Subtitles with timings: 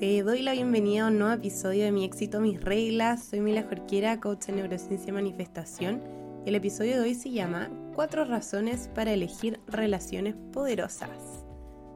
[0.00, 3.22] Te doy la bienvenida a un nuevo episodio de Mi éxito, mis reglas.
[3.22, 6.02] Soy Mila Jorquera, coach en neurociencia y manifestación.
[6.46, 11.44] El episodio de hoy se llama Cuatro razones para elegir relaciones poderosas.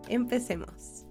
[0.07, 1.07] Empecemos.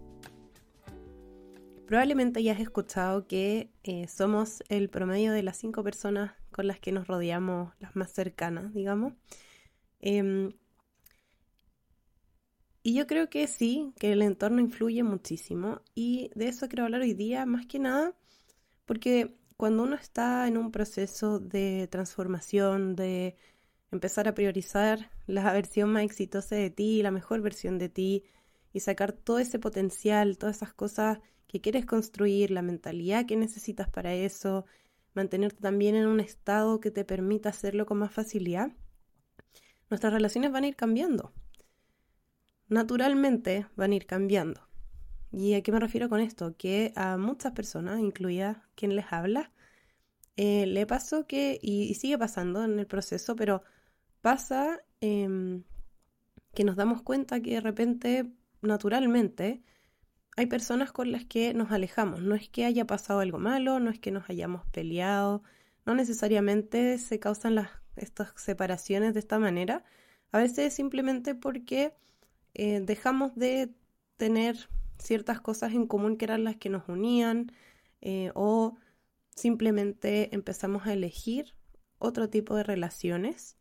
[1.87, 6.91] Probablemente ya escuchado que eh, somos el promedio de las cinco personas con las que
[6.91, 9.13] nos rodeamos, las más cercanas, digamos.
[9.99, 10.51] Em,
[12.84, 17.02] y yo creo que sí, que el entorno influye muchísimo y de eso quiero hablar
[17.02, 18.14] hoy día más que nada
[18.86, 23.38] porque cuando uno está en un proceso de transformación, de
[23.91, 28.24] empezar a priorizar la versión más exitosa de ti, la mejor versión de ti
[28.74, 33.90] y sacar todo ese potencial, todas esas cosas que quieres construir, la mentalidad que necesitas
[33.90, 34.66] para eso,
[35.13, 38.74] mantenerte también en un estado que te permita hacerlo con más facilidad,
[39.90, 41.32] nuestras relaciones van a ir cambiando
[42.70, 44.67] naturalmente van a ir cambiando.
[45.31, 46.55] ¿Y a qué me refiero con esto?
[46.58, 49.51] Que a muchas personas, incluida quien les habla,
[50.38, 53.63] eh, le pasó que, y, sigue pasando en el proceso, pero
[54.21, 55.63] pasa em,
[56.54, 59.63] que nos damos cuenta que de repente, naturalmente,
[60.38, 62.21] hay personas con las que nos alejamos.
[62.21, 65.43] No es que haya pasado algo malo, no es que nos hayamos peleado,
[65.85, 69.83] no necesariamente se causan estas separaciones de esta manera.
[70.31, 71.95] A veces simplemente porque
[72.53, 73.73] eh, dejamos de
[74.17, 77.51] tener ciertas cosas en común que eran las que nos unían
[78.01, 78.75] eh, o
[79.35, 81.55] simplemente empezamos a elegir
[81.99, 83.57] otro tipo de relaciones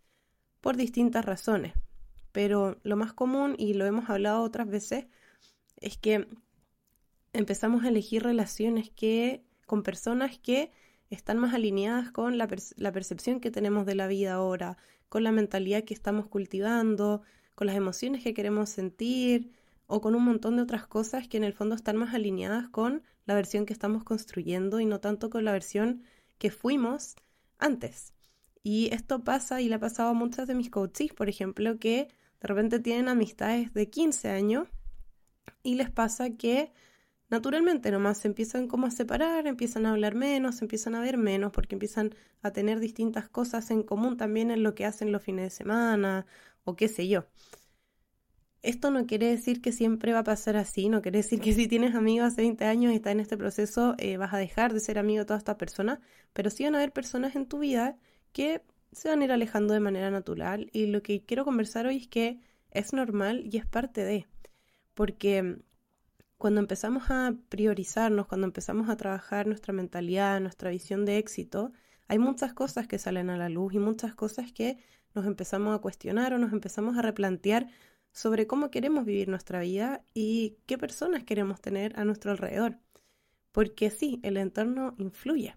[0.60, 1.74] por distintas razones.
[2.32, 5.06] Pero lo más común, y lo hemos hablado otras veces,
[5.76, 6.26] es que
[7.32, 10.70] empezamos a elegir relaciones que con personas que
[11.10, 15.32] están más alineadas con la, la percepción que tenemos de la vida ahora, con la
[15.32, 17.22] mentalidad que estamos cultivando,
[17.54, 19.52] con las emociones que queremos sentir
[19.86, 23.02] o con un montón de otras cosas que en el fondo están más alineadas con
[23.26, 26.02] la versión que estamos construyendo y no tanto con la versión
[26.38, 27.14] que fuimos
[27.58, 28.12] antes.
[28.62, 32.08] Y esto pasa y le ha pasado a muchas de mis coaches, por ejemplo, que
[32.40, 34.68] de repente tienen amistades de 15 años
[35.62, 36.72] y les pasa que
[37.28, 41.50] naturalmente nomás se empiezan como a separar, empiezan a hablar menos, empiezan a ver menos,
[41.52, 45.44] porque empiezan a tener distintas cosas en común también en lo que hacen los fines
[45.44, 46.26] de semana
[46.64, 47.26] o qué sé yo.
[48.62, 51.66] Esto no quiere decir que siempre va a pasar así, no quiere decir que si
[51.66, 54.78] tienes amigos hace 20 años y estás en este proceso eh, vas a dejar de
[54.78, 55.98] ser amigo de todas estas personas,
[56.32, 57.96] pero sí van a haber personas en tu vida
[58.32, 58.62] que
[58.92, 62.06] se van a ir alejando de manera natural y lo que quiero conversar hoy es
[62.08, 62.38] que
[62.70, 64.28] es normal y es parte de,
[64.94, 65.58] porque
[66.38, 71.72] cuando empezamos a priorizarnos, cuando empezamos a trabajar nuestra mentalidad, nuestra visión de éxito,
[72.08, 74.76] hay muchas cosas que salen a la luz y muchas cosas que
[75.14, 77.68] nos empezamos a cuestionar o nos empezamos a replantear
[78.12, 82.78] sobre cómo queremos vivir nuestra vida y qué personas queremos tener a nuestro alrededor.
[83.52, 85.54] Porque sí, el entorno influye,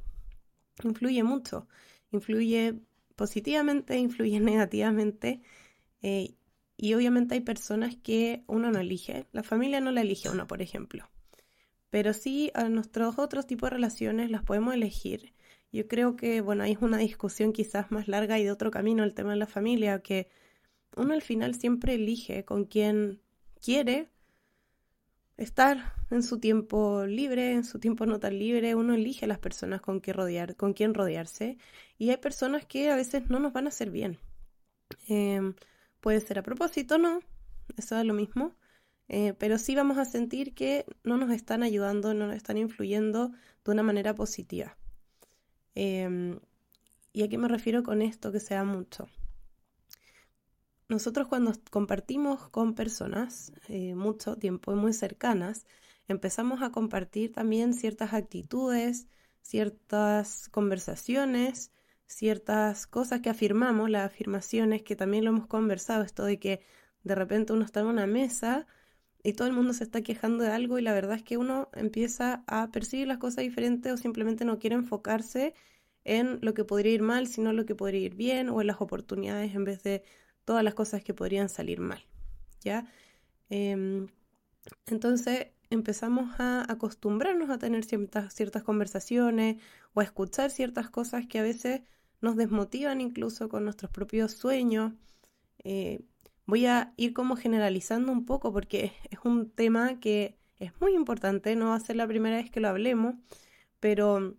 [0.84, 1.68] influye mucho,
[2.12, 2.80] influye
[3.16, 5.42] positivamente, influye negativamente.
[6.02, 6.36] Eh,
[6.78, 10.62] y obviamente hay personas que uno no elige, la familia no la elige uno, por
[10.62, 11.10] ejemplo.
[11.90, 15.35] Pero sí a nuestros otros tipos de relaciones las podemos elegir
[15.76, 19.04] yo creo que, bueno, ahí es una discusión quizás más larga y de otro camino
[19.04, 20.30] el tema de la familia, que
[20.96, 23.22] uno al final siempre elige con quien
[23.62, 24.10] quiere
[25.38, 29.40] estar en su tiempo libre, en su tiempo no tan libre, uno elige a las
[29.40, 31.58] personas con, que rodear, con quien rodearse
[31.98, 34.18] y hay personas que a veces no nos van a hacer bien.
[35.08, 35.56] Em,
[36.00, 37.20] puede ser a propósito, no,
[37.78, 38.56] eso es lo mismo,
[39.10, 43.32] eh, pero sí vamos a sentir que no nos están ayudando, no nos están influyendo
[43.66, 44.78] de una manera positiva.
[45.76, 46.40] Em,
[47.14, 49.08] ¿Y a qué me refiero con esto que sea mucho?
[50.90, 55.66] Nosotros cuando compartimos con personas eh, mucho tiempo y muy cercanas,
[56.08, 59.08] empezamos a compartir también ciertas actitudes,
[59.42, 61.72] ciertas conversaciones,
[62.06, 66.62] ciertas cosas que afirmamos, las afirmaciones que también lo hemos conversado, esto de que
[67.04, 68.68] de repente uno está en una mesa
[69.26, 71.70] y todo el mundo se está quejando de algo y la verdad es que uno
[71.74, 75.56] empieza a percibir las cosas diferentes o simplemente no quiere enfocarse
[76.04, 78.82] en lo que podría ir mal, sino lo que podría ir bien o en las
[78.82, 80.04] oportunidades en vez de
[80.46, 82.06] todas las cosas que podrían salir mal.
[82.62, 82.88] ¿Ya?
[83.50, 84.08] Em,
[84.86, 89.58] entonces empezamos a acostumbrarnos a tener ciertas, ciertas conversaciones
[89.96, 91.82] o a escuchar ciertas cosas que a veces
[92.22, 94.94] nos desmotivan incluso con nuestros propios sueños.
[95.64, 96.02] Eh,
[96.46, 101.56] voy a ir como generalizando un poco porque es un tema que es muy importante,
[101.56, 103.16] no va a ser la primera vez que lo hablemos,
[103.80, 104.36] pero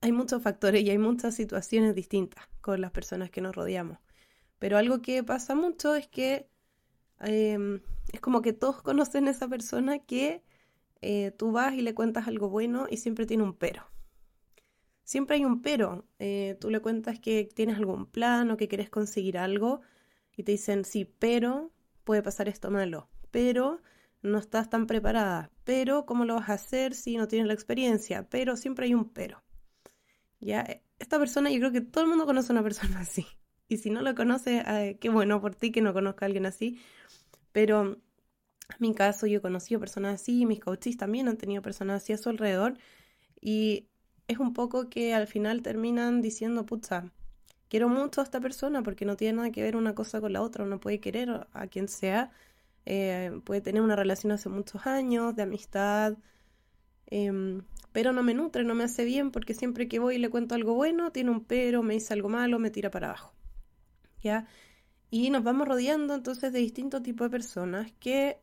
[0.00, 3.98] hay muchos factores y hay muchas situaciones distintas con las personas que nos rodeamos.
[4.58, 6.48] Pero algo que pasa mucho es que
[7.20, 7.80] em,
[8.12, 10.42] es como que todos conocen a esa persona que
[11.02, 13.84] eh, tú vas y le cuentas algo bueno y siempre tiene un pero.
[15.02, 16.04] Siempre hay un pero.
[16.18, 19.80] Eh, tú le cuentas que tienes algún plan o que quieres conseguir algo
[20.36, 21.72] y te dicen, sí, pero
[22.04, 23.80] puede pasar esto malo, pero
[24.22, 28.28] no estás tan preparada, pero ¿cómo lo vas a hacer si no tienes la experiencia?
[28.28, 29.42] Pero siempre hay un pero.
[30.40, 33.26] Ya, e, esta persona, yo creo que todo el mundo conoce a una persona así.
[33.68, 36.80] Y si no lo conoce, qué bueno por ti que no conozca a alguien así.
[37.52, 38.00] Pero en
[38.78, 42.18] mi caso, yo he conocido personas así, mis coaches también han tenido personas así a
[42.18, 42.78] su alrededor.
[43.40, 43.88] Y
[44.26, 47.12] es un poco que al final terminan diciendo, pucha,
[47.70, 50.42] quiero mucho a esta persona porque no tiene nada que ver una cosa con la
[50.42, 52.30] otra, uno puede querer a quien sea,
[52.84, 56.18] eh, puede tener una relación hace muchos años de amistad,
[57.06, 57.62] em,
[57.92, 60.54] pero no me nutre, no me hace bien porque siempre que voy y le cuento
[60.54, 63.32] algo bueno, tiene un pero, me dice algo malo, me tira para abajo.
[64.22, 64.46] ¿Ya?
[65.10, 68.38] Y nos vamos rodeando entonces de distintos tipos de personas que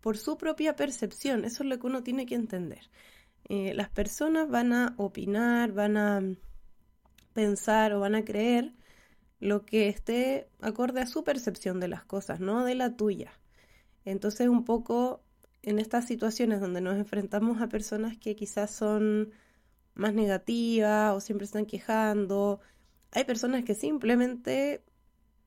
[0.00, 2.90] por su propia percepción, eso es lo que uno tiene que entender.
[3.48, 6.20] Eh, las personas van a opinar, van a
[7.36, 8.72] pensar o van a creer
[9.40, 13.32] lo que esté acorde a su percepción de las cosas, no de la tuya.
[14.04, 15.22] Entonces un poco
[15.62, 19.32] en estas situaciones donde nos enfrentamos a personas que quizás son
[19.94, 22.60] más negativas o siempre están quejando,
[23.12, 24.82] hay personas que simplemente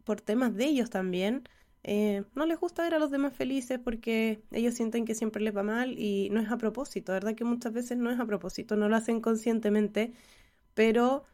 [0.03, 1.43] por temas de ellos también
[1.83, 5.55] eh, no les gusta ver a los demás felices porque ellos sienten que siempre les
[5.55, 7.35] va mal y no es a propósito, ¿verdad?
[7.35, 10.13] Que muchas veces no es a propósito, no lo hacen conscientemente,
[10.73, 11.25] pero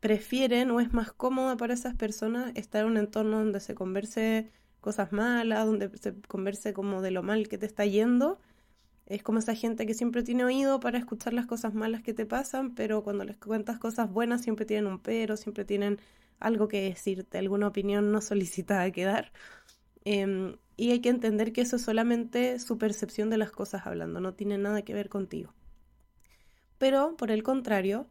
[0.00, 4.50] prefieren o es más cómodo para esas personas estar en un entorno donde se converse
[4.80, 8.38] cosas malas, donde se converse como de lo mal que te está yendo.
[9.06, 12.26] Es como esa gente que siempre tiene oído para escuchar las cosas malas que te
[12.26, 15.98] pasan, pero cuando les cuentas cosas buenas siempre tienen un pero, siempre tienen
[16.40, 19.32] algo que decirte, alguna opinión no solicitada que dar.
[20.04, 24.20] Em, y hay que entender que eso es solamente su percepción de las cosas hablando,
[24.20, 25.52] no tiene nada que ver contigo.
[26.78, 28.08] Pero, por el contrario,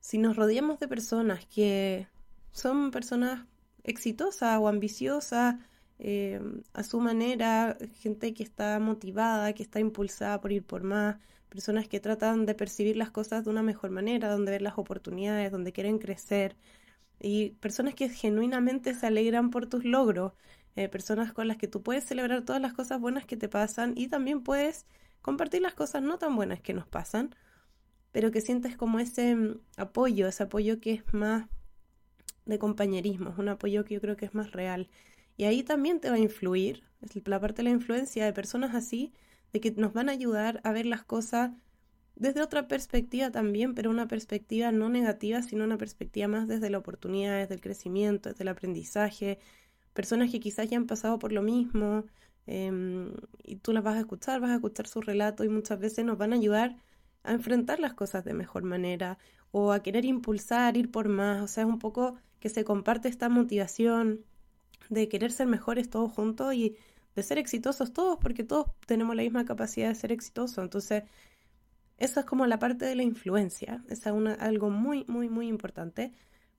[0.00, 2.08] si nos rodeamos de personas que
[2.52, 3.46] son personas
[3.84, 5.56] exitosas o ambiciosas
[5.98, 11.16] em, a su manera, gente que está motivada, que está impulsada por ir por más,
[11.48, 15.52] personas que tratan de percibir las cosas de una mejor manera, donde ver las oportunidades,
[15.52, 16.56] donde quieren crecer,
[17.20, 20.32] y personas que genuinamente se alegran por tus logros,
[20.76, 23.94] eh, personas con las que tú puedes celebrar todas las cosas buenas que te pasan
[23.96, 24.86] y también puedes
[25.20, 27.34] compartir las cosas no tan buenas que nos pasan,
[28.12, 31.46] pero que sientes como ese mm, apoyo, ese apoyo que es más
[32.46, 34.88] de compañerismo, es un apoyo que yo creo que es más real.
[35.36, 38.74] Y ahí también te va a influir, es la parte de la influencia de personas
[38.74, 39.12] así,
[39.52, 41.52] de que nos van a ayudar a ver las cosas
[42.16, 46.78] desde otra perspectiva también, pero una perspectiva no negativa, sino una perspectiva más desde la
[46.78, 49.38] oportunidad, desde el crecimiento, desde el aprendizaje,
[49.94, 52.04] personas que quizás ya han pasado por lo mismo
[52.46, 56.04] em, y tú las vas a escuchar, vas a escuchar su relato y muchas veces
[56.04, 56.76] nos van a ayudar
[57.22, 59.18] a enfrentar las cosas de mejor manera
[59.52, 63.08] o a querer impulsar, ir por más, o sea, es un poco que se comparte
[63.08, 64.24] esta motivación
[64.88, 66.76] de querer ser mejores todos juntos y
[67.14, 70.58] de ser exitosos todos, porque todos tenemos la misma capacidad de ser exitosos.
[70.58, 71.04] Entonces,
[71.98, 76.12] esa es como la parte de la influencia, es algo muy, muy, muy importante.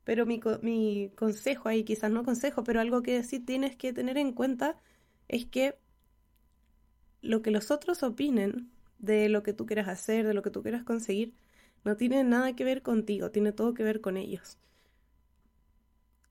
[0.03, 4.17] Pero mi, mi consejo ahí, quizás no consejo, pero algo que sí tienes que tener
[4.17, 4.77] en cuenta
[5.27, 5.75] es que
[7.21, 8.71] lo que los otros opinen
[9.01, 11.33] de lo que tú quieras hacer, de lo que tú quieras conseguir,
[11.83, 14.57] no tiene nada que ver contigo, tiene todo que ver con ellos.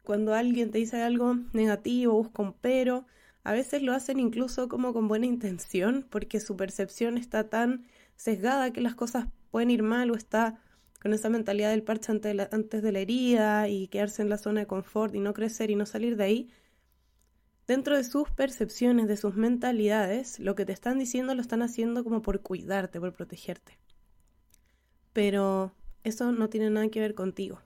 [0.02, 3.06] Cuando alguien te dice algo negativo, busca un pero,
[3.44, 8.73] a veces lo hacen incluso como con buena intención, porque su percepción está tan sesgada
[8.73, 10.61] que las cosas pueden ir mal o está
[11.02, 14.66] con esa mentalidad del parche antes de, la, herida y quedarse en la zona de
[14.66, 16.50] confort y no crecer y no salir de ahí,
[17.70, 22.02] dentro de sus percepciones, de sus mentalidades, lo que te están diciendo lo están haciendo
[22.02, 23.78] como por cuidarte, por protegerte.
[25.12, 25.72] Pero
[26.02, 27.60] eso no tiene nada que ver contigo.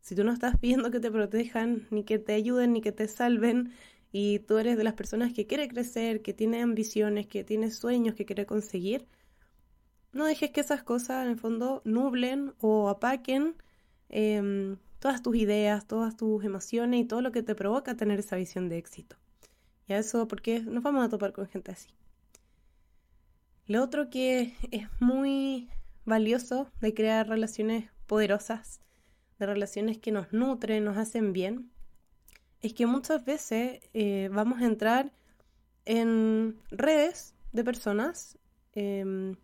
[0.00, 3.08] Si tú no estás pidiendo que te protejan, ni que te ayuden, ni que te
[3.08, 3.72] salven,
[4.12, 8.14] y tú eres de las personas que quiere crecer, que tiene ambiciones, que tiene sueños,
[8.14, 9.08] que quiere conseguir,
[10.12, 13.56] no dejes que esas cosas en el fondo nublen o apaquen
[14.08, 18.36] em, todas tus ideas, todas tus emociones y todo lo que te provoca tener esa
[18.36, 19.16] visión de éxito.
[19.88, 21.88] Y a eso porque nos vamos a topar con gente así.
[23.66, 25.70] Lo otro que es muy
[26.04, 28.80] valioso de crear relaciones poderosas,
[29.38, 31.70] de relaciones que nos nutren, nos hacen bien,
[32.60, 35.12] es que muchas veces eh, vamos a entrar
[35.84, 38.38] en redes de personas
[38.72, 39.34] em,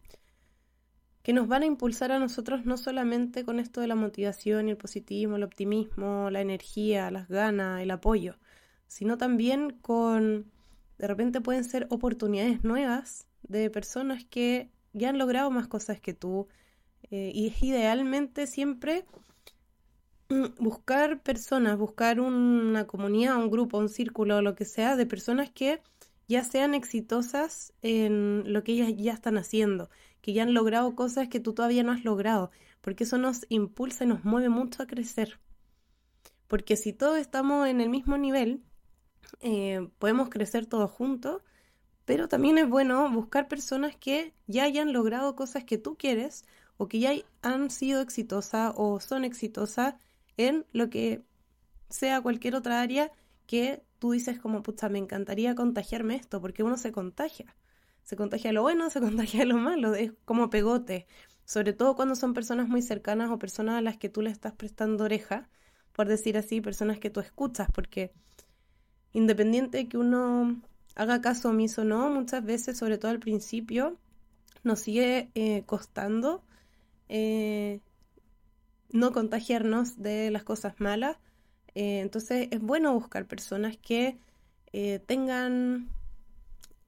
[1.23, 4.77] que nos van a impulsar a nosotros no solamente con esto de la motivación el
[4.77, 8.37] positivismo, el optimismo, la energía, las ganas, el apoyo,
[8.89, 10.51] sino también con,
[10.99, 16.15] de repente pueden ser oportunidades nuevas de personas que ya han logrado más cosas que
[16.15, 16.49] tú.
[17.11, 19.05] Eh, y es idealmente siempre
[20.59, 25.81] buscar personas, buscar una comunidad, un grupo, un círculo, lo que sea, de personas que
[26.27, 29.89] ya sean exitosas en lo que ellas ya están haciendo,
[30.21, 32.51] que ya han logrado cosas que tú todavía no has logrado,
[32.83, 35.41] porque eso nos impulsa y nos mueve mucho a crecer.
[36.47, 38.63] Porque si todos estamos en el mismo nivel,
[39.41, 41.43] eh, podemos crecer todos juntos,
[42.05, 46.45] pero también es bueno buscar personas que ya hayan logrado cosas que tú quieres
[46.77, 49.97] o que ya han sido exitosas o son exitosas
[50.37, 51.23] en lo que
[51.91, 53.13] sea cualquier otra área
[53.47, 57.57] que tú dices como, pucha, me encantaría contagiarme esto, porque uno se contagia.
[58.03, 61.07] Se contagia lo bueno, se contagia lo malo, es como pegote.
[61.45, 64.53] Sobre todo cuando son personas muy cercanas o personas a las que tú le estás
[64.53, 65.49] prestando oreja,
[65.93, 68.13] por decir así, personas que tú escuchas, porque
[69.13, 70.61] independiente de que uno
[70.95, 73.97] haga caso omiso o no, muchas veces, sobre todo al principio,
[74.65, 76.43] nos sigue eh, costando
[77.09, 77.81] eh,
[78.91, 81.17] no contagiarnos de las cosas malas.
[81.75, 84.19] Eh, entonces es bueno buscar personas que
[85.07, 85.89] tengan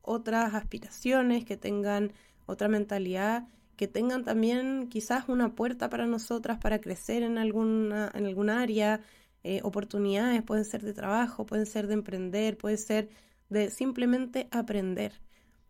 [0.02, 2.12] otras aspiraciones, que tengan
[2.46, 8.26] otra mentalidad, que tengan también quizás una puerta para nosotras para crecer en alguna, en
[8.26, 9.00] alguna área,
[9.42, 13.08] eh, oportunidades, pueden ser de trabajo, pueden ser de emprender, puede ser
[13.48, 15.20] de simplemente aprender.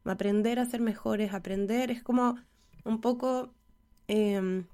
[0.05, 2.37] Aprender a ser mejores, aprender es como
[2.85, 3.53] un poco
[4.09, 4.67] em,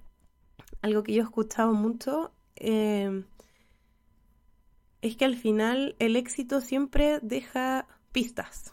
[0.83, 3.25] algo que yo he escuchado mucho em,
[5.03, 8.73] es que al final el éxito siempre deja pistas.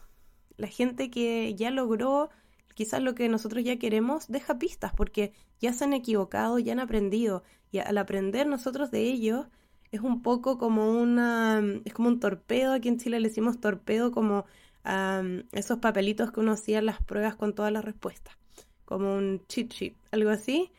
[0.57, 2.29] La gente que ya logró
[2.75, 6.79] quizás lo que nosotros ya queremos, deja pistas porque ya se han equivocado, ya han
[6.79, 7.43] aprendido.
[7.71, 9.47] Y al aprender nosotros de ellos,
[9.93, 14.11] es un poco como una, es como un torpedo, aquí en Chile le decimos torpedo
[14.11, 14.45] como
[15.53, 18.35] esos papelitos que uno hacía en las pruebas con todas las respuestas,
[18.85, 20.71] como un cheat sheet, algo así.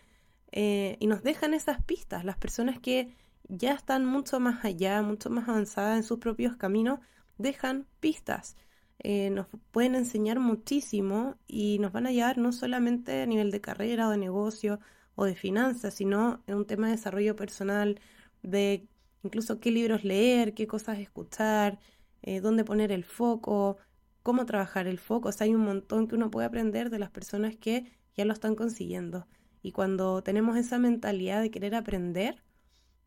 [0.50, 3.14] Eh, y nos dejan esas pistas, las personas que
[3.48, 6.98] ya están mucho más allá, mucho más avanzadas en sus propios caminos,
[7.38, 8.56] dejan pistas.
[8.98, 13.60] Eh, nos pueden enseñar muchísimo y nos van a llevar no solamente a nivel de
[13.60, 14.80] carrera o de negocio
[15.14, 18.00] o de finanzas, sino en un tema de desarrollo personal,
[18.42, 18.88] de
[19.24, 21.78] incluso qué libros leer, qué cosas escuchar,
[22.22, 23.78] eh, dónde poner el foco,
[24.22, 25.30] cómo trabajar el foco.
[25.30, 28.32] O sea, hay un montón que uno puede aprender de las personas que ya lo
[28.32, 29.26] están consiguiendo.
[29.62, 32.42] Y cuando tenemos esa mentalidad de querer aprender,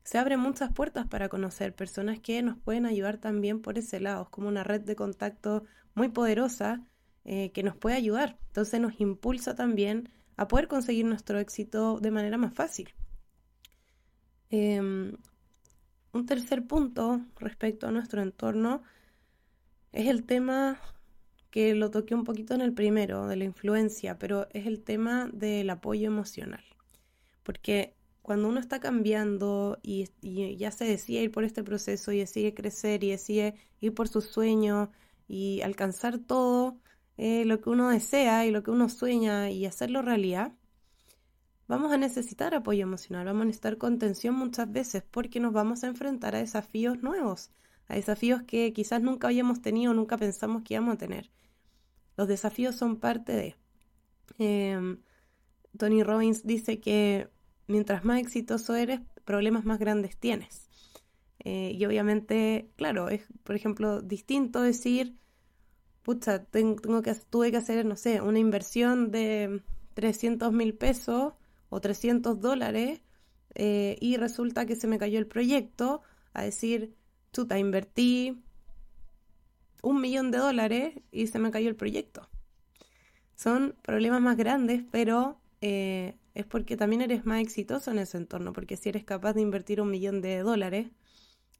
[0.03, 4.23] se abren muchas puertas para conocer personas que nos pueden ayudar también por ese lado.
[4.23, 6.81] Es como una red de contacto muy poderosa
[7.25, 8.37] eh, que nos puede ayudar.
[8.47, 12.93] Entonces nos impulsa también a poder conseguir nuestro éxito de manera más fácil.
[14.49, 15.17] Em,
[16.13, 18.83] un tercer punto respecto a nuestro entorno
[19.91, 20.79] es el tema
[21.49, 25.29] que lo toqué un poquito en el primero, de la influencia, pero es el tema
[25.33, 26.63] del apoyo emocional.
[27.43, 30.09] Porque cuando uno está cambiando y,
[30.57, 34.25] ya se decide ir por este proceso y decide crecer y decide ir por sus
[34.25, 34.89] sueños
[35.27, 36.77] y alcanzar todo
[37.15, 40.53] eh, lo que uno desea y lo que uno sueña y hacerlo realidad,
[41.67, 45.87] vamos a necesitar apoyo emocional, vamos a necesitar contención muchas veces porque nos vamos a
[45.87, 47.51] enfrentar a desafíos nuevos,
[47.87, 51.31] a desafíos que quizás nunca habíamos tenido, nunca pensamos que íbamos a tener.
[52.15, 53.55] Los desafíos son parte de...
[54.39, 54.99] Em,
[55.77, 57.29] Tony Robbins dice que
[57.67, 60.69] mientras más exitoso eres, problemas más grandes tienes.
[61.39, 65.15] Eh, y obviamente, claro, es, por ejemplo, distinto decir,
[66.01, 69.61] pucha, tengo, que, tuve que hacer, no sé, una inversión de
[69.93, 71.33] 300 mil pesos
[71.69, 73.01] o 300 dólares
[73.55, 76.01] eh, y resulta que se me cayó el proyecto,
[76.33, 76.95] a decir,
[77.33, 78.43] chuta, invertí
[79.81, 82.29] un millón de dólares y se me cayó el proyecto.
[83.35, 88.53] Son problemas más grandes, pero eh, es porque también eres más exitoso en ese entorno,
[88.53, 90.87] porque si eres capaz de invertir un millón de dólares,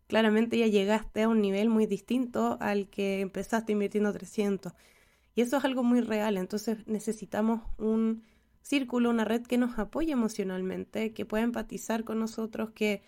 [0.07, 4.73] claramente ya llegaste a un nivel muy distinto al que empezaste invirtiendo 300.
[5.35, 8.23] Y eso es algo muy real, entonces necesitamos un
[8.67, 13.01] círculo, una red que nos apoye emocionalmente, que pueda empatizar con nosotros, que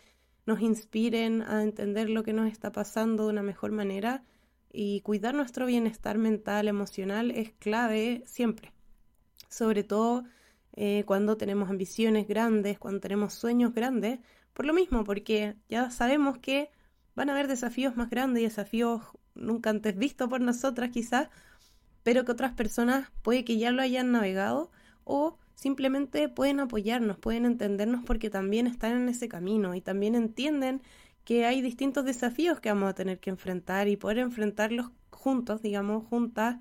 [0.46, 4.24] nos inspiren a entender lo que nos está pasando de una mejor manera
[4.72, 8.72] y cuidar nuestro bienestar mental, emocional es clave siempre.
[9.50, 10.24] Sobre todo
[10.74, 14.20] eh, cuando tenemos ambiciones grandes, cuando tenemos sueños grandes,
[14.54, 16.70] por lo mismo, porque ya sabemos que
[17.16, 19.01] van a haber desafíos más grandes desafíos
[19.36, 21.30] nunca antes vistos por nosotras quizás,
[22.04, 24.72] pero que otras personas puede que ya lo hayan navegado
[25.04, 30.82] o simplemente pueden apoyarnos, pueden entendernos porque también están en ese camino y también entienden
[31.25, 36.06] que hay distintos desafíos que vamos a tener que enfrentar y poder enfrentarlos juntos, digamos,
[36.08, 36.60] juntas,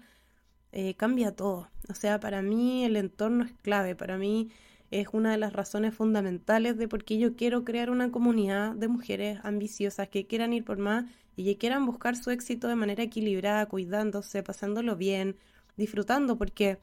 [0.72, 1.70] eh, cambia todo.
[1.88, 4.50] O sea, para mí el entorno es clave, para mí
[4.90, 8.88] es una de las razones fundamentales de por qué yo quiero crear una comunidad de
[8.88, 11.04] mujeres ambiciosas que quieran ir por más
[11.36, 15.36] y que quieran buscar su éxito de manera equilibrada, cuidándose, pasándolo bien,
[15.76, 16.78] disfrutando, porque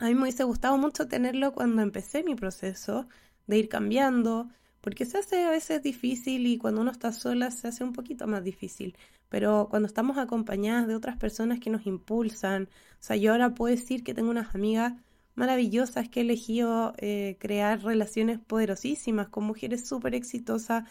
[0.00, 3.08] a mí me hubiese gustado mucho tenerlo cuando empecé mi proceso
[3.46, 4.48] de ir cambiando,
[4.80, 8.26] porque se hace a veces difícil y cuando uno está sola se hace un poquito
[8.26, 8.96] más difícil,
[9.28, 13.74] pero cuando estamos acompañadas de otras personas que nos impulsan, o sea, yo ahora puedo
[13.74, 14.94] decir que tengo unas amigas
[15.34, 20.84] maravillosas que he elegido eh, crear relaciones poderosísimas con mujeres súper exitosas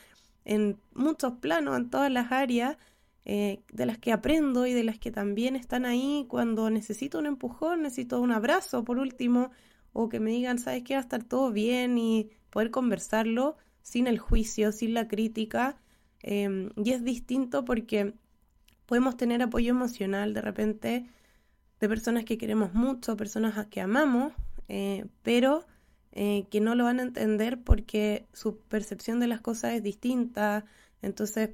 [0.45, 2.77] en muchos planos, en todas las áreas,
[3.25, 7.25] eh, de las que aprendo y de las que también están ahí cuando necesito un
[7.25, 9.51] empujón, necesito un abrazo por último,
[9.93, 10.93] o que me digan, ¿sabes qué?
[10.93, 15.77] Va a estar todo bien y poder conversarlo sin el juicio, sin la crítica.
[16.21, 18.13] Em, y es distinto porque
[18.85, 21.05] podemos tener apoyo emocional de repente
[21.79, 24.33] de personas que queremos mucho, personas que amamos,
[24.67, 25.65] eh, pero
[26.11, 30.65] eh, que no lo van a entender porque su percepción de las cosas es distinta.
[31.01, 31.51] Entonces,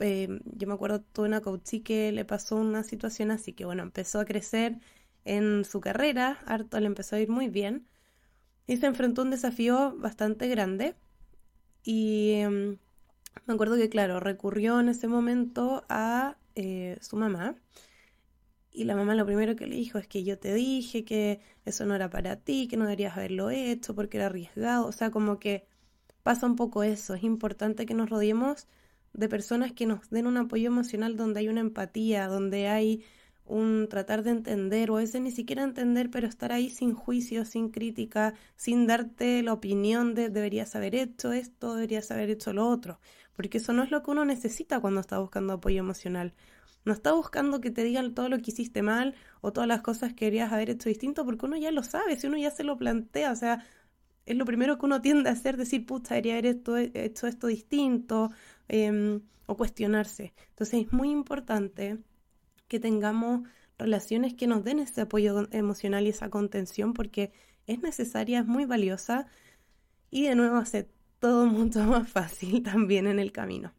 [0.00, 3.82] eh, yo me acuerdo, tuve una coach que le pasó una situación así, que bueno,
[3.82, 4.78] empezó a crecer
[5.24, 7.86] en su carrera, harto le empezó a ir muy bien,
[8.66, 10.96] y se enfrentó a un desafío bastante grande.
[11.84, 12.78] Y em,
[13.46, 16.36] me acuerdo que, claro, recurrió en ese momento a
[17.00, 17.56] su mamá
[18.74, 21.86] y la mamá lo primero que le dijo es que yo te dije que eso
[21.86, 24.86] no era para ti, que no deberías haberlo hecho porque era arriesgado.
[24.86, 25.64] O sea, como que
[26.24, 27.14] pasa un poco eso.
[27.14, 28.66] Es importante que nos rodeemos
[29.14, 33.04] de personas que nos den un apoyo emocional donde hay una empatía, donde hay
[33.46, 37.70] un tratar de entender, o veces ni siquiera entender, pero estar ahí sin juicio, sin
[37.70, 43.00] crítica, sin darte la opinión de deberías haber hecho esto, deberías haber hecho lo otro,
[43.36, 46.34] porque eso no es lo que uno necesita cuando está buscando apoyo emocional.
[46.86, 50.10] No está buscando que te digan todo lo que hiciste mal o todas las cosas
[50.10, 52.76] que querías haber hecho distinto, porque uno ya lo sabe, si uno ya se lo
[52.76, 53.64] plantea, o sea,
[54.26, 56.60] es lo primero que uno tiende a hacer, decir, puta, debería haber
[56.94, 58.30] hecho esto distinto
[58.68, 60.34] em, o cuestionarse.
[60.50, 61.98] Entonces es muy importante
[62.68, 63.48] que tengamos
[63.78, 67.32] relaciones que nos den ese apoyo emocional y esa contención, porque
[67.66, 69.26] es necesaria, es muy valiosa
[70.10, 73.74] y de nuevo hace todo mucho más fácil también en el camino.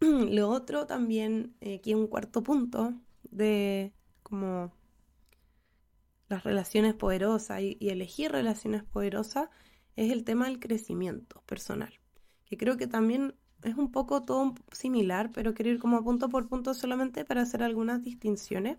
[0.00, 2.94] Lo otro también, eh, aquí un cuarto punto
[3.30, 4.72] de como
[6.28, 9.48] las relaciones poderosas y, elegir relaciones poderosas
[9.96, 11.92] es el tema del crecimiento personal,
[12.52, 16.48] que creo que también es un poco todo similar, pero quiero ir como punto por
[16.48, 18.76] punto solamente para hacer algunas distinciones,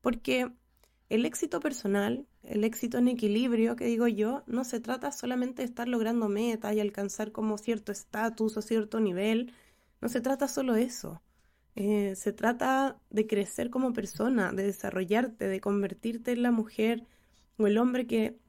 [0.00, 0.50] porque
[1.10, 5.66] el éxito personal, el éxito en equilibrio, que digo yo, no se trata solamente de
[5.66, 9.52] estar logrando metas y alcanzar como cierto estatus o cierto nivel,
[10.00, 11.22] no se trata solo de eso.
[11.76, 17.06] Eh, se trata de crecer como persona, de desarrollarte, de convertirte en la mujer
[17.58, 18.40] o el hombre que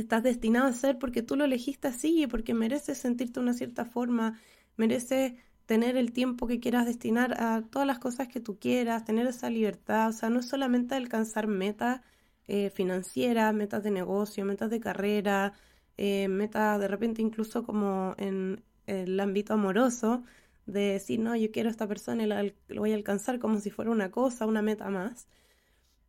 [0.00, 4.40] estás destinado a ser porque tú lo elegiste así, porque mereces sentirte una cierta forma,
[4.76, 5.34] mereces
[5.66, 9.50] tener el tiempo que quieras destinar a todas las cosas que tú quieras, tener esa
[9.50, 12.00] libertad, o sea, no es solamente alcanzar metas
[12.46, 15.54] eh, financieras, metas de negocio, metas de carrera,
[15.96, 20.24] eh, metas de repente incluso como en el ámbito amoroso,
[20.66, 23.70] de decir, no, yo quiero a esta persona y lo voy a alcanzar como si
[23.70, 25.28] fuera una cosa, una meta más.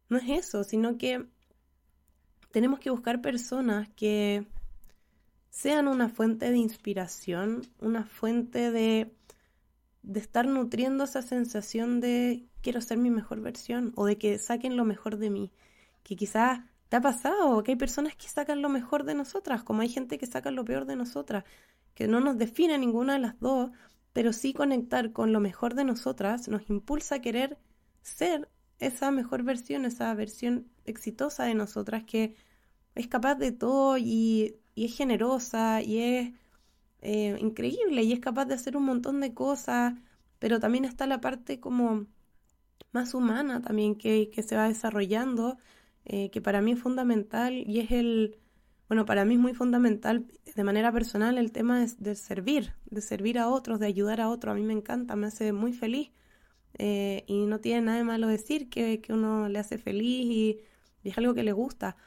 [0.10, 1.28] No es eso, sino que
[2.56, 4.48] tenemos que buscar personas que
[5.50, 9.14] sean una fuente de inspiración, una fuente de,
[10.04, 14.78] de estar nutriendo esa sensación de quiero ser mi mejor versión o de que saquen
[14.78, 15.52] lo mejor de mí.
[16.02, 19.82] Que quizás te ha pasado, que hay personas que sacan lo mejor de nosotras, como
[19.82, 21.44] hay gente que saca lo peor de nosotras,
[21.94, 23.70] que no nos define ninguna de las dos,
[24.14, 27.58] pero sí conectar con lo mejor de nosotras nos impulsa a querer
[28.02, 28.48] ser
[28.80, 32.36] esa mejor versión, esa versión exitosa de nosotras que
[32.96, 36.34] es capaz de todo y, es generosa y es
[37.02, 39.94] eh, increíble y es capaz de hacer un montón de cosas,
[40.40, 42.08] pero también está la parte como
[42.92, 45.58] más humana también que, se va desarrollando,
[46.06, 48.38] eh, que para mí es fundamental y es el,
[48.90, 53.02] bueno, para mí es muy fundamental de manera personal el tema de, de servir, de
[53.02, 54.54] servir a otros, de ayudar a otros.
[54.54, 56.12] A mí me encanta, me hace muy feliz.
[56.78, 60.60] Eh, y no tiene nada de malo decir que, que uno le hace feliz y,
[61.04, 61.98] es algo que le gusta.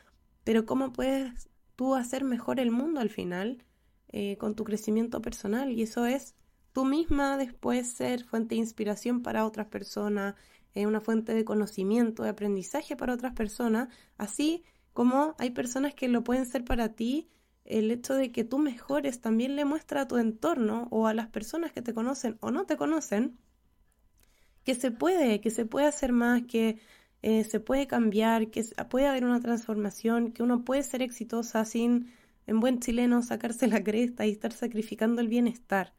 [0.49, 3.67] Pero ¿cómo puedes tú hacer mejor el mundo al final
[4.09, 5.71] eh, con tu crecimiento personal?
[5.73, 6.35] Y eso es
[6.73, 10.37] tú misma después ser fuente de inspiración para otras personas,
[10.73, 13.91] eh, una fuente de conocimiento, de aprendizaje para otras personas.
[14.17, 17.29] Así como hay personas que lo pueden ser para ti,
[17.67, 21.29] el hecho de que tú mejores también le muestra a tu entorno o a las
[21.29, 23.37] personas que te conocen o no te conocen
[24.65, 26.79] que se puede, que se puede hacer más, que
[27.23, 32.13] eh, se puede cambiar, que puede haber una transformación, que uno puede ser exitosa sin,
[32.47, 35.95] en buen chileno, sacarse la cresta y estar sacrificando el bienestar.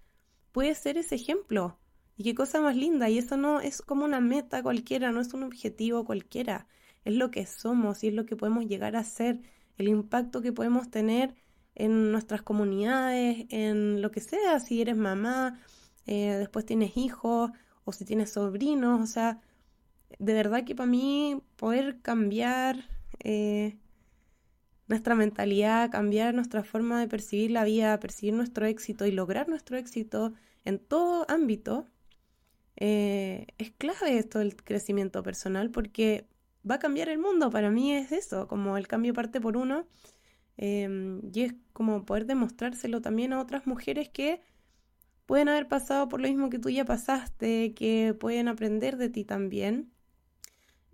[0.51, 1.77] Puede ser ese ejemplo.
[2.17, 3.09] Y qué cosa más linda.
[3.09, 6.67] Y eso no es como una meta cualquiera, no es un objetivo cualquiera.
[7.05, 9.41] Es lo que somos y es lo que podemos llegar a ser,
[9.77, 11.35] el impacto que podemos tener
[11.75, 15.59] en nuestras comunidades, en lo que sea, si eres mamá,
[16.05, 17.51] eh, después tienes hijos
[17.85, 19.39] o si tienes sobrinos, o sea,
[20.17, 22.85] de verdad que para mí poder cambiar
[23.23, 23.77] eh,
[24.87, 29.77] nuestra mentalidad, cambiar nuestra forma de percibir la vida, percibir nuestro éxito y lograr nuestro
[29.77, 30.33] éxito
[30.65, 31.87] en todo ámbito,
[32.75, 36.25] eh, es clave esto del crecimiento personal porque
[36.69, 37.49] va a cambiar el mundo.
[37.49, 39.85] Para mí es eso, como el cambio parte por uno.
[40.57, 44.41] Em, y es como poder demostrárselo también a otras mujeres que
[45.25, 49.25] pueden haber pasado por lo mismo que tú ya pasaste, que pueden aprender de ti
[49.25, 49.91] también.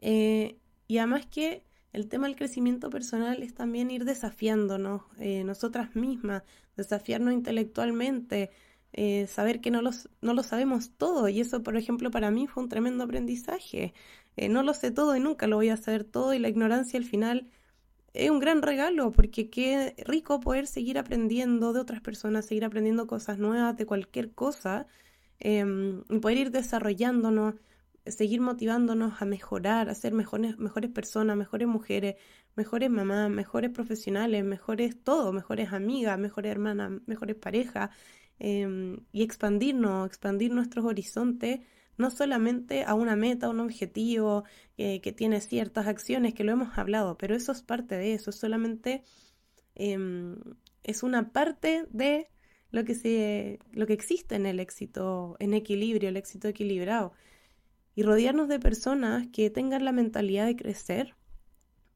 [0.08, 5.96] Eh, y además que el tema del crecimiento personal es también ir desafiándonos eh, nosotras
[5.96, 6.44] mismas,
[6.78, 8.52] desafiarnos intelectualmente,
[8.94, 11.28] eh, saber que no, los, no lo sabemos todo.
[11.28, 13.96] Y eso, por ejemplo, para mí fue un tremendo aprendizaje.
[14.38, 17.06] no lo sé todo y nunca lo voy a saber todo y la ignorancia al
[17.06, 17.50] final
[18.14, 23.08] es un gran regalo porque qué rico poder seguir aprendiendo de otras personas, seguir aprendiendo
[23.08, 24.86] cosas nuevas de cualquier cosa
[25.40, 27.56] em, y poder ir desarrollándonos
[28.12, 32.16] seguir motivándonos a mejorar, a ser mejores, mejores personas, mejores mujeres,
[32.56, 37.90] mejores mamás, mejores profesionales, mejores todo, mejores amigas, mejores hermanas, mejores parejas,
[38.40, 41.62] em, y expandirnos, expandir nuestros horizontes,
[41.98, 44.44] no solamente a una meta, a un objetivo
[44.78, 48.32] eh, que tiene ciertas acciones, que lo hemos hablado, pero eso es parte de eso,
[48.32, 49.04] solamente
[49.76, 50.36] em,
[50.84, 52.30] es una parte de
[52.72, 57.14] lo que, se, lo que existe en el éxito en equilibrio, el éxito equilibrado.
[57.96, 61.16] Y rodearnos de personas que tengan la mentalidad de crecer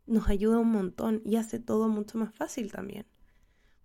[0.07, 3.05] nos ayuda un montón y hace todo mucho más fácil también.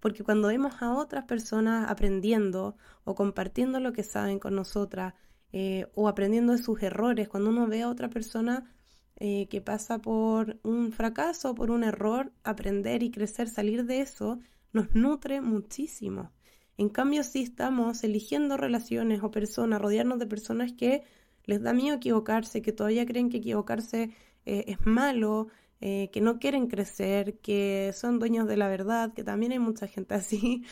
[0.00, 5.14] Porque cuando vemos a otras personas aprendiendo o compartiendo lo que saben con nosotras
[5.52, 8.70] eh, o aprendiendo de sus errores, cuando uno ve a otra persona
[9.16, 14.40] eh, que pasa por un fracaso, por un error, aprender y crecer, salir de eso,
[14.72, 16.32] nos nutre muchísimo.
[16.76, 21.04] En cambio, si estamos eligiendo relaciones o personas, rodearnos de personas que
[21.46, 24.10] les da miedo equivocarse, que todavía creen que equivocarse
[24.46, 25.48] eh, es malo,
[25.80, 29.86] eh, que no quieren crecer, que son dueños de la verdad, que también hay mucha
[29.86, 30.64] gente así,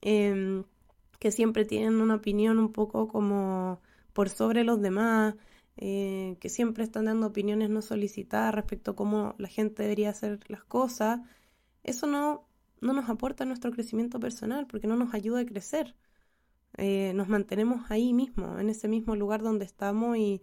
[0.00, 0.64] em,
[1.18, 3.80] que siempre tienen una opinión un poco como
[4.12, 5.34] por sobre los demás,
[5.76, 10.40] eh, que siempre están dando opiniones no solicitadas respecto a cómo la gente debería hacer
[10.48, 11.20] las cosas,
[11.82, 12.46] eso no,
[12.80, 15.94] no nos aporta nuestro crecimiento personal porque no nos ayuda a crecer.
[16.78, 20.42] Eh, nos mantenemos ahí mismo, en ese mismo lugar donde estamos y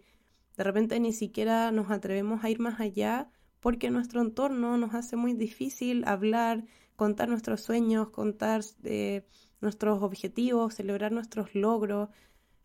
[0.57, 5.15] de repente ni siquiera nos atrevemos a ir más allá porque nuestro entorno nos hace
[5.15, 6.65] muy difícil hablar,
[6.95, 9.25] contar nuestros sueños, contar eh,
[9.61, 12.09] nuestros objetivos, celebrar nuestros logros.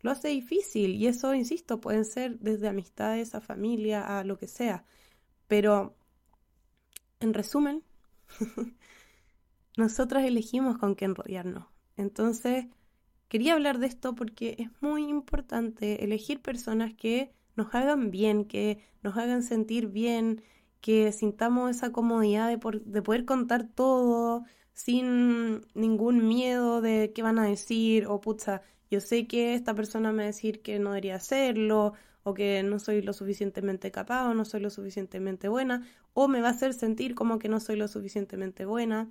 [0.00, 4.46] Lo hace difícil y eso, insisto, pueden ser desde amistades a familia, a lo que
[4.46, 4.84] sea.
[5.48, 5.96] Pero,
[7.20, 7.82] en resumen,
[9.76, 11.66] nosotras elegimos con quién rodearnos.
[11.96, 12.66] Entonces,
[13.34, 18.78] Quería hablar de esto porque es muy importante elegir personas que nos hagan bien, que
[19.02, 20.40] nos hagan sentir bien,
[20.80, 27.40] que sintamos esa comodidad de, de poder contar todo sin ningún miedo de qué van
[27.40, 30.90] a decir o pucha, yo sé que esta persona me va a decir que no
[30.90, 35.84] debería hacerlo o que no soy lo suficientemente capaz o no soy lo suficientemente buena
[36.12, 39.10] o me va a hacer sentir como que no soy lo suficientemente buena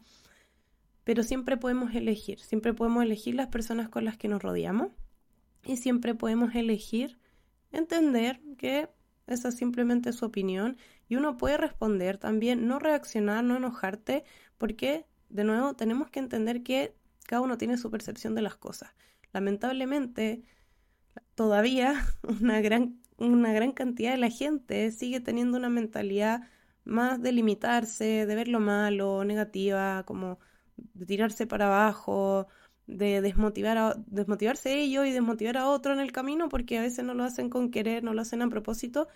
[1.04, 4.92] pero siempre podemos elegir, siempre podemos elegir las personas con las que nos rodeamos
[5.66, 7.18] y siempre podemos elegir
[7.72, 8.90] entender que
[9.28, 14.24] esa es simplemente su opinión y uno puede responder también, no reaccionar, no enojarte,
[14.58, 18.94] porque de nuevo tenemos que entender que cada uno tiene su percepción de las cosas.
[19.32, 20.44] Lamentablemente,
[21.36, 22.06] todavía
[22.42, 26.48] una gran, una gran cantidad de la gente sigue teniendo una mentalidad
[26.84, 30.40] más de limitarse, de ver lo malo, negativa, como
[30.78, 32.48] de tirarse para abajo,
[32.88, 37.06] de desmotivar a, desmotivarse ellos y desmotivar a otro en el camino, porque a veces
[37.06, 39.08] no lo hacen con querer, no lo hacen a propósito,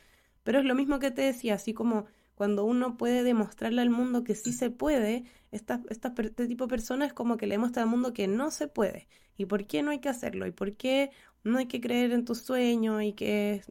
[0.44, 4.24] pero es lo mismo que te decía, así como cuando uno puede demostrarle al mundo
[4.24, 7.84] que sí se puede, esta, esta, este tipo de personas es como que le demuestra
[7.84, 9.08] al mundo que no se puede.
[9.38, 10.46] ¿Y por qué no hay que hacerlo?
[10.46, 11.12] ¿Y por qué
[11.44, 13.02] no hay que creer en tus sueños?
[13.04, 13.64] Y que,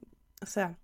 [0.42, 0.79] o sea,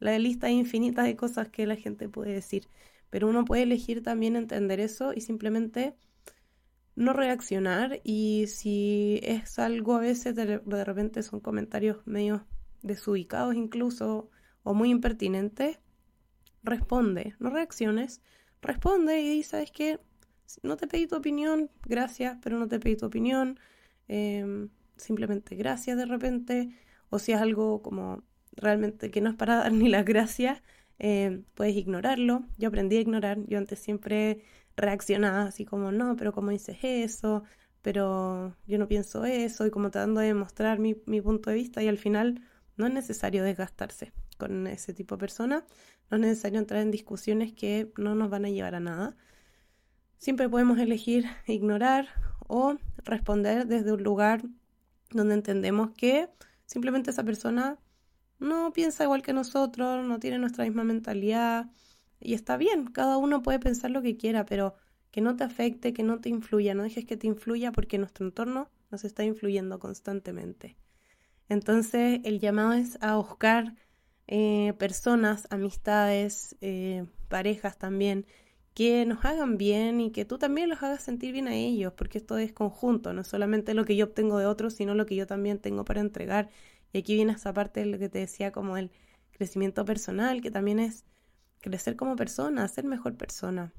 [0.00, 2.68] la lista infinita de cosas que la gente puede decir.
[3.10, 5.94] Pero uno puede elegir también entender eso y simplemente
[6.98, 12.44] no reaccionar y si es algo a veces de, repente son comentarios medio
[12.82, 14.30] desubicados incluso
[14.64, 15.78] o muy impertinentes,
[16.64, 18.20] responde, no reacciones,
[18.60, 20.00] responde y dice, ¿sabes qué?
[20.64, 23.60] No te pedí tu opinión, gracias, pero no te pedí tu opinión.
[24.08, 26.70] Em, simplemente gracias de repente.
[27.10, 28.24] O si es algo como
[28.56, 30.62] realmente que no es para dar ni las gracias,
[30.98, 32.44] em, puedes ignorarlo.
[32.58, 33.38] Yo aprendí a ignorar.
[33.46, 34.42] Yo antes siempre
[34.78, 37.44] reaccionaba así como, no, pero ¿cómo dices eso?
[37.82, 41.82] Pero yo no pienso eso y como tratando de mostrar mi, mi punto de vista
[41.82, 42.42] y al final
[42.76, 45.64] no es necesario desgastarse con ese tipo de personas.
[46.10, 49.16] No es necesario entrar en discusiones que no nos van a llevar a nada.
[50.18, 52.08] Siempre podemos elegir ignorar
[52.46, 54.42] o responder desde un lugar
[55.10, 56.28] donde entendemos que
[56.66, 57.78] simplemente esa persona
[58.38, 61.66] no piensa igual que nosotros, no tiene nuestra misma mentalidad
[62.20, 64.74] y está bien, cada uno puede pensar lo que quiera, pero
[65.10, 68.26] que no te afecte, que no te influya, no dejes que te influya porque nuestro
[68.26, 70.76] entorno nos está influyendo constantemente.
[71.48, 73.74] Entonces el llamado es a buscar
[74.26, 78.26] eh, personas, amistades, eh, parejas también,
[78.74, 82.18] que nos hagan bien y que tú también los hagas sentir bien a ellos, porque
[82.18, 85.26] esto es conjunto, no solamente lo que yo obtengo de otros, sino lo que yo
[85.26, 86.50] también tengo para entregar.
[86.92, 88.90] Y aquí viene esa parte de lo que te decía como el
[89.32, 91.04] crecimiento personal, que también es
[91.60, 93.72] crecer como persona, ser mejor persona.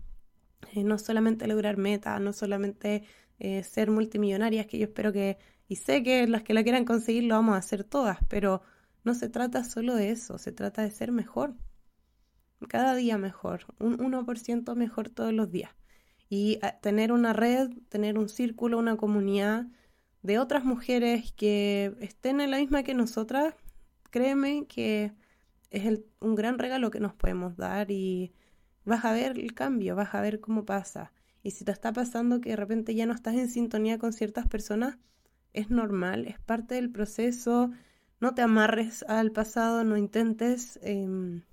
[0.74, 3.04] Eh, no solamente lograr metas, no solamente
[3.40, 5.38] eh, ser multimillonarias, que yo espero que,
[5.68, 8.62] y sé que las que la quieran conseguir lo vamos a hacer todas, pero
[9.04, 11.56] no se trata solo de eso, se trata de ser mejor
[12.68, 15.72] cada día mejor, un 1% mejor todos los días.
[16.30, 19.68] Y ah, tener una red, tener un círculo, una comunidad
[20.22, 23.56] de otras mujeres que estén en la misma que nosotras,
[24.12, 25.14] créeme que
[25.72, 28.34] es un gran regalo que nos podemos dar y
[28.86, 31.12] vas a ver el cambio, vas a ver cómo pasa.
[31.44, 34.48] Y si te está pasando que de repente ya no estás en sintonía con ciertas
[34.48, 34.98] personas,
[35.54, 37.72] es normal, es parte del proceso.
[38.20, 41.44] No te amarres al pasado, no intentes em,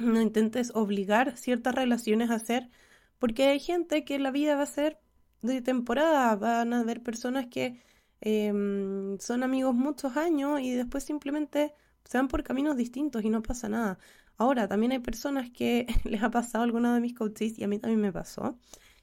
[0.00, 2.70] no intentes obligar ciertas relaciones a hacer,
[3.18, 4.98] porque hay gente que la vida va a ser
[5.42, 7.80] de temporada, van a haber personas que
[8.20, 11.74] em, son amigos muchos años y después simplemente
[12.08, 13.98] se van por caminos distintos y no pasa nada.
[14.38, 17.68] Ahora, también hay personas que les ha pasado a alguno de mis coaches y a
[17.68, 18.58] mí también me pasó,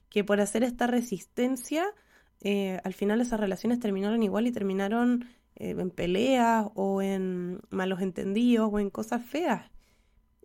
[0.09, 1.85] que por hacer esta resistencia,
[2.41, 8.01] eh, al final esas relaciones terminaron igual y terminaron eh, en peleas o en malos
[8.01, 9.69] entendidos o en cosas feas.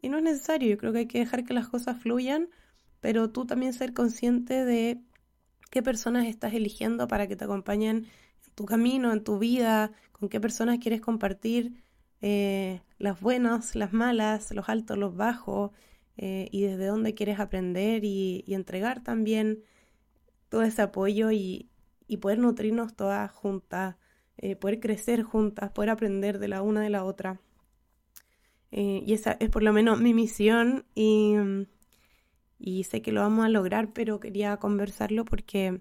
[0.03, 2.49] Y no es necesario, yo creo que hay que dejar que las cosas fluyan,
[3.01, 5.01] pero tú también ser consciente de
[5.71, 8.07] qué personas estás eligiendo para que te acompañen
[8.47, 11.83] en tu camino, en tu vida, con qué personas quieres compartir
[12.23, 15.71] eh, las buenas, las malas, los altos, los bajos,
[16.17, 19.63] eh, y desde dónde quieres aprender y, entregar también
[20.49, 21.71] todo ese apoyo y,
[22.21, 23.97] poder nutrirnos todas juntas,
[24.37, 27.41] eh, poder crecer juntas, poder aprender de la una de la otra.
[28.73, 31.35] Y esa es por lo menos mi misión y,
[32.59, 35.81] y sé que lo vamos a lograr, pero quería conversarlo porque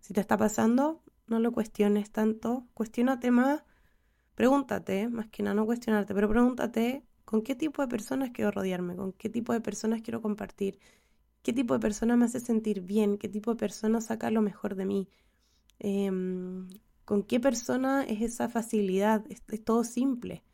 [0.00, 3.64] si te está pasando, no lo cuestiones tanto, cuestionate más,
[4.34, 8.96] pregúntate, más que nada no cuestionarte, pero pregúntate con qué tipo de personas quiero rodearme,
[8.96, 10.78] con qué tipo de personas quiero compartir,
[11.42, 14.74] qué tipo de personas me hace sentir bien, qué tipo de personas saca lo mejor
[14.76, 15.08] de mí,
[15.78, 16.68] em,
[17.04, 20.44] con qué persona es esa facilidad, es todo simple.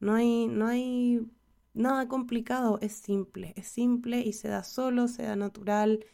[0.00, 1.26] No hay, no hay
[1.74, 6.04] nada complicado, es simple, es simple y se da solo, se da natural,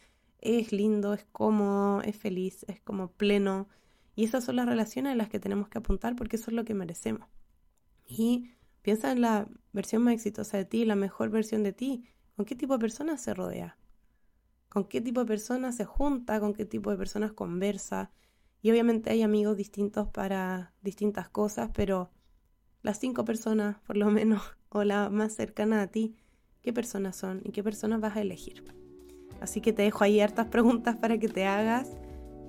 [0.41, 3.67] es lindo, es cómodo, es feliz, es como pleno.
[4.15, 6.65] Y esas son las relaciones a las que tenemos que apuntar porque eso es lo
[6.65, 7.27] que merecemos.
[8.05, 12.05] Y piensa en la versión más exitosa de ti, la mejor versión de ti.
[12.35, 13.77] ¿Con qué tipo de personas se rodea?
[14.69, 16.39] ¿Con qué tipo de personas se junta?
[16.39, 18.11] ¿Con qué tipo de personas conversa?
[18.61, 22.11] Y obviamente hay amigos distintos para distintas cosas, pero
[22.81, 26.15] las cinco personas, por lo menos, o la más cercana a ti,
[26.61, 28.63] qué personas son y qué personas vas a elegir.
[29.41, 31.91] Así que te dejo ahí hartas preguntas para que te hagas.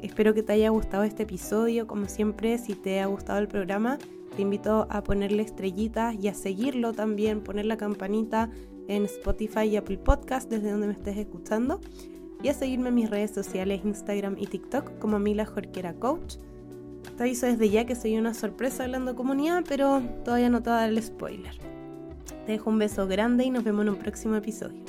[0.04, 1.86] Espero que te haya gustado este episodio.
[1.86, 3.98] Como siempre, si te ha gustado el programa,
[4.36, 8.50] te invito a ponerle estrellitas y a seguirlo también, poner la campanita
[8.86, 11.80] en Spotify y Apple Podcast desde donde me estés escuchando
[12.42, 16.36] y a seguirme en mis redes sociales Instagram y TikTok como Mila Jorquera Coach
[17.16, 20.78] te aviso desde ya que soy una sorpresa hablando comunidad, pero todavía no te voy
[20.78, 21.56] a dar el spoiler.
[22.44, 24.82] Te dejo un beso grande y nos vemos en un próximo episodio.